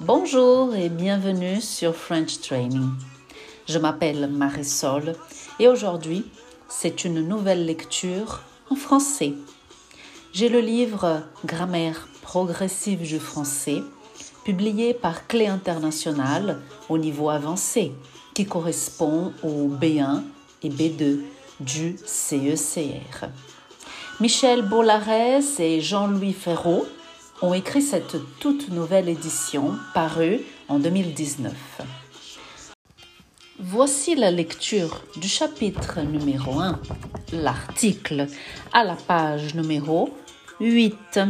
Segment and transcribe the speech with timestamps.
[0.00, 2.90] Bonjour et bienvenue sur French Training.
[3.68, 5.14] Je m'appelle Marisol
[5.58, 6.24] et aujourd'hui,
[6.68, 9.32] c'est une nouvelle lecture en français.
[10.32, 13.82] J'ai le livre Grammaire progressive du français,
[14.44, 17.92] publié par Clé Internationale au niveau avancé,
[18.34, 20.22] qui correspond au B1
[20.62, 21.20] et B2
[21.60, 23.28] du CECR.
[24.20, 26.86] Michel Bollares et Jean-Louis Ferraud
[27.42, 31.52] ont écrit cette toute nouvelle édition parue en 2019.
[33.58, 36.80] Voici la lecture du chapitre numéro 1,
[37.32, 38.26] l'article
[38.72, 40.10] à la page numéro
[40.60, 41.20] 8.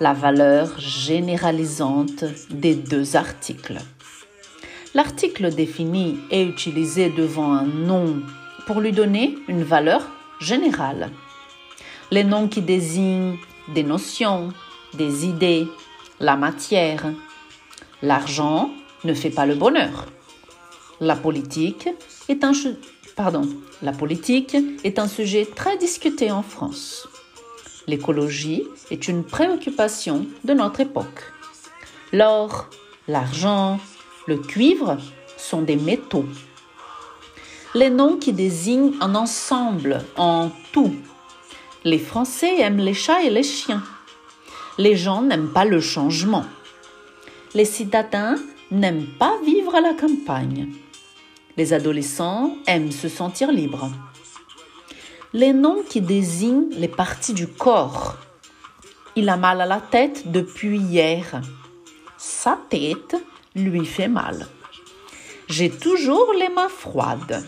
[0.00, 3.78] La valeur généralisante des deux articles.
[4.94, 8.22] L'article défini est utilisé devant un nom
[8.66, 10.08] pour lui donner une valeur
[10.40, 11.10] générale.
[12.10, 13.36] Les noms qui désignent
[13.68, 14.52] des notions,
[14.94, 15.68] des idées,
[16.20, 17.12] la matière.
[18.02, 18.70] L'argent
[19.04, 20.06] ne fait pas le bonheur.
[21.00, 21.88] La politique
[22.28, 27.08] est un, sujet très discuté en France.
[27.86, 31.32] L'écologie est une préoccupation de notre époque.
[32.12, 32.68] L'or,
[33.08, 33.78] l'argent,
[34.26, 34.96] le cuivre
[35.36, 36.26] sont des métaux.
[37.74, 40.94] Les noms qui désignent un ensemble, en tout.
[41.86, 43.84] Les Français aiment les chats et les chiens.
[44.76, 46.44] Les gens n'aiment pas le changement.
[47.54, 48.34] Les citadins
[48.72, 50.66] n'aiment pas vivre à la campagne.
[51.56, 53.88] Les adolescents aiment se sentir libres.
[55.32, 58.16] Les noms qui désignent les parties du corps.
[59.14, 61.40] Il a mal à la tête depuis hier.
[62.18, 63.14] Sa tête
[63.54, 64.48] lui fait mal.
[65.48, 67.46] J'ai toujours les mains froides.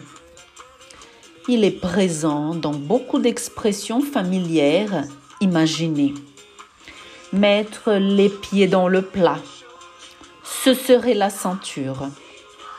[1.50, 5.04] Il est présent dans beaucoup d'expressions familières
[5.40, 6.12] imaginées.
[7.32, 9.38] Mettre les pieds dans le plat,
[10.44, 12.08] se serrer la ceinture,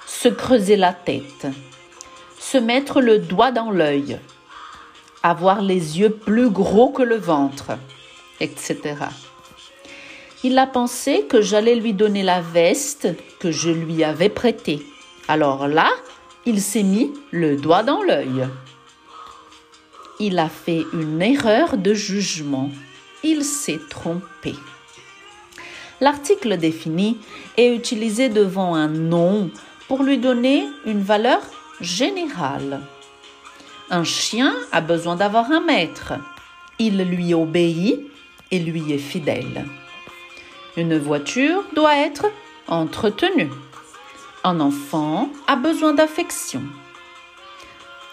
[0.06, 1.48] se creuser la tête,
[2.38, 4.20] se mettre le doigt dans l'œil,
[5.24, 7.72] avoir les yeux plus gros que le ventre,
[8.40, 8.78] etc.
[10.44, 13.08] Il a pensé que j'allais lui donner la veste
[13.40, 14.86] que je lui avais prêtée.
[15.28, 15.90] Alors là,
[16.46, 18.48] il s'est mis le doigt dans l'œil.
[20.20, 22.70] Il a fait une erreur de jugement
[23.24, 24.56] il s'est trompé.
[26.02, 27.18] L'article défini
[27.58, 29.52] est utilisé devant un nom
[29.88, 31.42] pour lui donner une valeur
[31.82, 32.82] générale.
[33.90, 36.14] Un chien a besoin d'avoir un maître.
[36.78, 38.00] Il lui obéit
[38.52, 39.66] et lui est fidèle.
[40.78, 42.28] Une voiture doit être
[42.68, 43.50] entretenue.
[44.44, 46.62] Un enfant a besoin d'affection.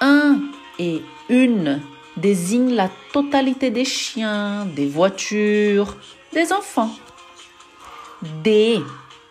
[0.01, 0.41] Un
[0.79, 1.81] et une
[2.17, 5.97] désigne la totalité des chiens, des voitures,
[6.33, 6.91] des enfants.
[8.43, 8.81] Des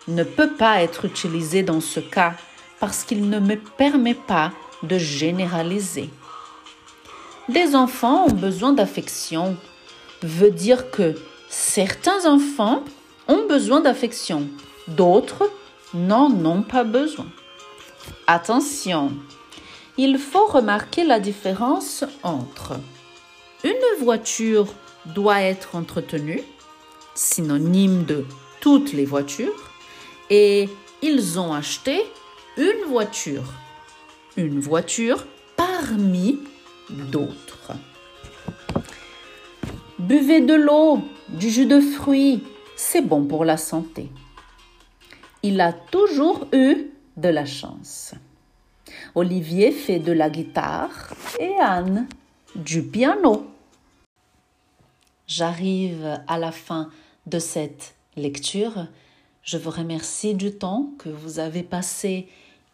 [0.08, 2.34] ne peut pas être utilisé dans ce cas
[2.80, 4.52] parce qu'il ne me permet pas
[4.82, 6.08] de généraliser.
[7.48, 9.56] Des enfants ont besoin d'affection
[10.22, 11.14] veut dire que
[11.48, 12.82] certains enfants
[13.28, 14.48] ont besoin d'affection,
[14.88, 15.50] d'autres
[15.94, 17.26] n'en ont pas besoin.
[18.26, 19.12] Attention,
[19.96, 22.74] il faut remarquer la différence entre
[23.64, 24.68] une voiture
[25.06, 26.42] doit être entretenue,
[27.14, 28.24] synonyme de
[28.60, 29.70] toutes les voitures,
[30.30, 30.68] et
[31.02, 32.04] ils ont acheté
[32.56, 33.44] une voiture.
[34.36, 35.24] Une voiture
[35.56, 36.38] parmi
[36.90, 37.72] d'autres.
[39.98, 42.44] Buvez de l'eau, du jus de fruits,
[42.76, 44.10] c'est bon pour la santé.
[45.48, 48.16] Il a toujours eu de la chance.
[49.14, 52.08] Olivier fait de la guitare et Anne
[52.56, 53.46] du piano.
[55.28, 56.90] J'arrive à la fin
[57.26, 58.88] de cette lecture.
[59.44, 62.26] Je vous remercie du temps que vous avez passé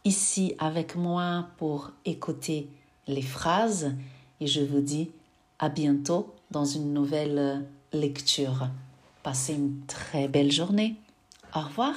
[0.06, 2.70] ici avec moi pour écouter
[3.06, 3.92] les phrases
[4.40, 5.10] et je vous dis
[5.58, 8.68] à bientôt dans une nouvelle lecture.
[9.22, 10.96] Passez une très belle journée.
[11.54, 11.96] Au revoir.